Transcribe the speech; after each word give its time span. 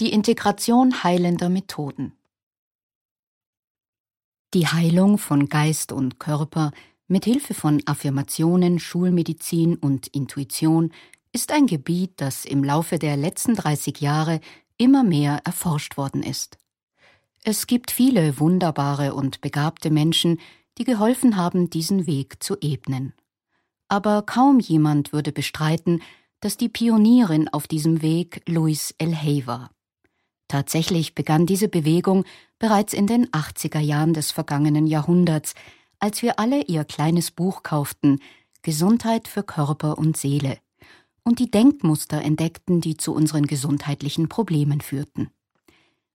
Die 0.00 0.12
Integration 0.12 1.02
heilender 1.02 1.48
Methoden. 1.48 2.12
Die 4.54 4.68
Heilung 4.68 5.18
von 5.18 5.48
Geist 5.48 5.90
und 5.90 6.20
Körper 6.20 6.70
mit 7.08 7.24
Hilfe 7.24 7.52
von 7.52 7.82
Affirmationen, 7.84 8.78
Schulmedizin 8.78 9.74
und 9.74 10.06
Intuition 10.06 10.92
ist 11.32 11.50
ein 11.50 11.66
Gebiet, 11.66 12.12
das 12.20 12.44
im 12.44 12.62
Laufe 12.62 13.00
der 13.00 13.16
letzten 13.16 13.56
30 13.56 14.00
Jahre 14.00 14.38
immer 14.76 15.02
mehr 15.02 15.40
erforscht 15.44 15.96
worden 15.96 16.22
ist. 16.22 16.58
Es 17.42 17.66
gibt 17.66 17.90
viele 17.90 18.38
wunderbare 18.38 19.14
und 19.14 19.40
begabte 19.40 19.90
Menschen, 19.90 20.38
die 20.78 20.84
geholfen 20.84 21.34
haben, 21.34 21.70
diesen 21.70 22.06
Weg 22.06 22.40
zu 22.40 22.56
ebnen. 22.60 23.14
Aber 23.88 24.22
kaum 24.22 24.60
jemand 24.60 25.12
würde 25.12 25.32
bestreiten, 25.32 26.02
dass 26.38 26.56
die 26.56 26.68
Pionierin 26.68 27.48
auf 27.48 27.66
diesem 27.66 28.00
Weg 28.00 28.42
Louise 28.46 28.94
L. 28.98 29.16
Hay 29.16 29.44
war. 29.48 29.72
Tatsächlich 30.48 31.14
begann 31.14 31.46
diese 31.46 31.68
Bewegung 31.68 32.24
bereits 32.58 32.94
in 32.94 33.06
den 33.06 33.26
80er 33.28 33.80
Jahren 33.80 34.14
des 34.14 34.32
vergangenen 34.32 34.86
Jahrhunderts, 34.86 35.54
als 35.98 36.22
wir 36.22 36.38
alle 36.38 36.62
ihr 36.62 36.84
kleines 36.84 37.30
Buch 37.30 37.62
kauften 37.62 38.20
Gesundheit 38.62 39.28
für 39.28 39.42
Körper 39.42 39.98
und 39.98 40.16
Seele 40.16 40.58
und 41.22 41.38
die 41.38 41.50
Denkmuster 41.50 42.22
entdeckten, 42.22 42.80
die 42.80 42.96
zu 42.96 43.14
unseren 43.14 43.46
gesundheitlichen 43.46 44.30
Problemen 44.30 44.80
führten. 44.80 45.30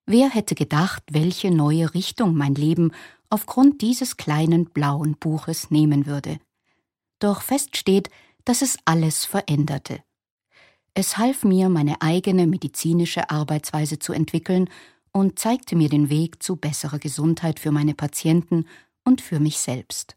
Wer 0.06 0.30
hätte 0.30 0.56
gedacht, 0.56 1.04
welche 1.12 1.52
neue 1.52 1.94
Richtung 1.94 2.36
mein 2.36 2.56
Leben 2.56 2.92
aufgrund 3.30 3.82
dieses 3.82 4.18
kleinen 4.18 4.66
blauen 4.66 5.16
Buches 5.18 5.70
nehmen 5.70 6.08
würde? 6.08 6.40
Doch 7.20 7.42
fest 7.42 7.78
steht, 7.78 8.10
dass 8.44 8.62
es 8.62 8.78
alles 8.86 9.24
veränderte. 9.24 10.04
Es 10.96 11.18
half 11.18 11.44
mir, 11.44 11.70
meine 11.70 12.02
eigene 12.02 12.46
medizinische 12.46 13.30
Arbeitsweise 13.32 13.98
zu 13.98 14.14
entwickeln 14.14 14.70
und 15.12 15.40
zeigte 15.40 15.76
mir 15.76 15.90
den 15.90 16.10
Weg 16.10 16.44
zu 16.44 16.56
besserer 16.56 17.00
Gesundheit 17.00 17.60
für 17.60 17.72
meine 17.72 17.96
Patienten 17.96 18.66
und 19.04 19.22
für 19.22 19.40
mich 19.40 19.58
selbst. 19.58 20.16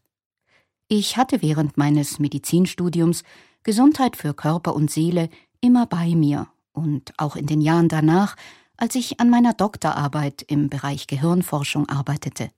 Ich 0.87 1.17
hatte 1.17 1.41
während 1.41 1.77
meines 1.77 2.19
Medizinstudiums 2.19 3.23
Gesundheit 3.63 4.15
für 4.15 4.33
Körper 4.33 4.75
und 4.75 4.91
Seele 4.91 5.29
immer 5.61 5.87
bei 5.87 6.15
mir 6.15 6.47
und 6.73 7.11
auch 7.17 7.35
in 7.35 7.47
den 7.47 7.59
Jahren 7.59 7.89
danach, 7.89 8.35
als 8.77 8.93
ich 8.93 9.19
an 9.19 9.31
meiner 9.31 9.53
Doktorarbeit 9.53 10.43
im 10.43 10.69
Bereich 10.69 11.07
Gehirnforschung 11.07 11.89
arbeitete. 11.89 12.51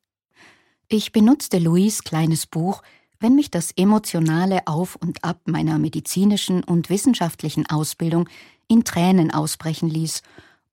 Ich 0.89 1.13
benutzte 1.13 1.57
Louis 1.57 2.03
kleines 2.03 2.45
Buch 2.45 2.81
wenn 3.19 3.35
mich 3.35 3.51
das 3.51 3.71
emotionale 3.75 4.65
Auf 4.67 4.95
und 4.95 5.23
Ab 5.23 5.41
meiner 5.45 5.77
medizinischen 5.77 6.63
und 6.63 6.89
wissenschaftlichen 6.89 7.65
Ausbildung 7.69 8.29
in 8.67 8.83
Tränen 8.83 9.31
ausbrechen 9.31 9.89
ließ 9.89 10.21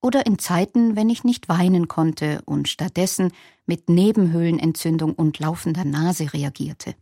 oder 0.00 0.26
in 0.26 0.38
Zeiten, 0.38 0.94
wenn 0.94 1.10
ich 1.10 1.24
nicht 1.24 1.48
weinen 1.48 1.88
konnte 1.88 2.42
und 2.44 2.68
stattdessen 2.68 3.32
mit 3.66 3.88
Nebenhöhlenentzündung 3.88 5.14
und 5.14 5.38
laufender 5.38 5.84
Nase 5.84 6.32
reagierte. 6.32 6.94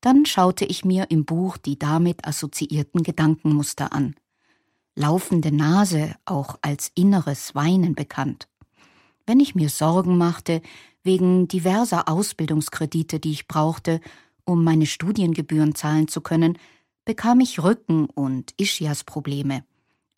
Dann 0.00 0.24
schaute 0.24 0.64
ich 0.64 0.84
mir 0.84 1.10
im 1.10 1.24
Buch 1.24 1.56
die 1.56 1.78
damit 1.78 2.26
assoziierten 2.26 3.02
Gedankenmuster 3.02 3.92
an. 3.92 4.14
Laufende 4.94 5.54
Nase, 5.54 6.14
auch 6.24 6.56
als 6.62 6.90
inneres 6.94 7.54
Weinen 7.54 7.94
bekannt. 7.94 8.48
Wenn 9.26 9.40
ich 9.40 9.54
mir 9.54 9.68
Sorgen 9.68 10.16
machte, 10.16 10.62
wegen 11.06 11.48
diverser 11.48 12.08
Ausbildungskredite, 12.08 13.18
die 13.18 13.32
ich 13.32 13.48
brauchte, 13.48 14.00
um 14.44 14.62
meine 14.62 14.86
Studiengebühren 14.86 15.74
zahlen 15.74 16.08
zu 16.08 16.20
können, 16.20 16.58
bekam 17.06 17.40
ich 17.40 17.62
Rücken- 17.62 18.06
und 18.06 18.52
Ischias-Probleme. 18.58 19.64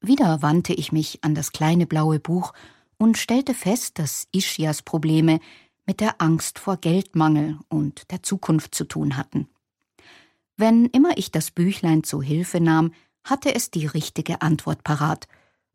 Wieder 0.01 0.43
wandte 0.43 0.73
ich 0.73 0.91
mich 0.91 1.23
an 1.23 1.35
das 1.35 1.53
kleine 1.53 1.87
blaue 1.87 2.19
Buch 2.19 2.53
und 2.99 3.17
stellte 3.19 3.55
fest, 3.55 3.99
dass 3.99 4.27
Ischias 4.33 4.83
Probleme 4.83 5.41
mit 5.87 6.01
der 6.01 6.21
Angst 6.21 6.59
vor 6.59 6.77
Geldmangel 6.77 7.59
und 7.69 8.11
der 8.11 8.23
Zukunft 8.23 8.75
zu 8.75 8.85
tun 8.85 9.17
hatten. 9.17 9.49
Wenn 10.57 10.87
immer 10.87 11.17
ich 11.17 11.31
das 11.31 11.51
Büchlein 11.51 12.03
zu 12.03 12.21
Hilfe 12.21 12.61
nahm, 12.61 12.93
hatte 13.25 13.55
es 13.55 13.71
die 13.71 13.87
richtige 13.87 14.43
Antwort 14.43 14.83
parat, 14.83 15.29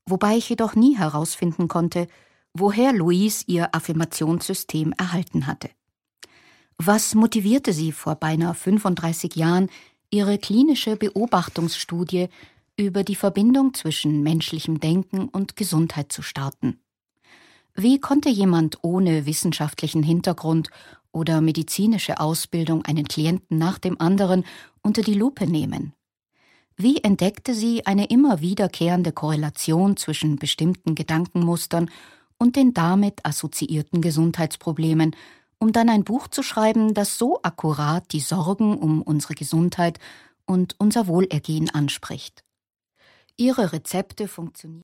wobei 0.05 0.35
ich 0.38 0.49
jedoch 0.49 0.75
nie 0.75 0.97
herausfinden 0.97 1.67
konnte, 1.67 2.07
woher 2.53 2.93
Louise 2.93 3.43
ihr 3.47 3.73
Affirmationssystem 3.73 4.93
erhalten 4.97 5.47
hatte. 5.47 5.69
Was 6.77 7.15
motivierte 7.15 7.73
sie 7.73 7.91
vor 7.91 8.15
beinahe 8.15 8.53
35 8.53 9.35
Jahren, 9.35 9.69
ihre 10.09 10.37
klinische 10.37 10.95
Beobachtungsstudie 10.95 12.29
über 12.77 13.03
die 13.03 13.15
Verbindung 13.15 13.73
zwischen 13.73 14.21
menschlichem 14.23 14.79
Denken 14.79 15.27
und 15.29 15.55
Gesundheit 15.55 16.11
zu 16.11 16.21
starten? 16.21 16.79
Wie 17.75 17.99
konnte 17.99 18.29
jemand 18.29 18.79
ohne 18.83 19.25
wissenschaftlichen 19.25 20.03
Hintergrund 20.03 20.69
oder 21.11 21.41
medizinische 21.41 22.19
Ausbildung 22.19 22.85
einen 22.85 23.07
Klienten 23.07 23.57
nach 23.57 23.79
dem 23.79 23.99
anderen 23.99 24.45
unter 24.81 25.01
die 25.01 25.15
Lupe 25.15 25.47
nehmen? 25.47 25.93
Wie 26.75 26.97
entdeckte 26.97 27.53
sie 27.53 27.85
eine 27.85 28.05
immer 28.05 28.41
wiederkehrende 28.41 29.11
Korrelation 29.11 29.95
zwischen 29.97 30.37
bestimmten 30.37 30.95
Gedankenmustern 30.95 31.89
und 32.43 32.57
den 32.57 32.73
damit 32.73 33.25
assoziierten 33.25 34.01
Gesundheitsproblemen, 34.01 35.15
um 35.59 35.71
dann 35.71 35.87
ein 35.87 36.03
Buch 36.03 36.27
zu 36.27 36.43
schreiben, 36.43 36.93
das 36.93 37.17
so 37.17 37.39
akkurat 37.41 38.11
die 38.11 38.19
Sorgen 38.19 38.77
um 38.77 39.01
unsere 39.01 39.33
Gesundheit 39.33 39.97
und 40.45 40.75
unser 40.77 41.07
Wohlergehen 41.07 41.69
anspricht. 41.69 42.43
Ihre 43.37 43.71
Rezepte 43.71 44.27
funktionieren 44.27 44.81